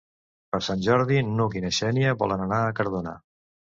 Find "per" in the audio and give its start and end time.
0.53-0.59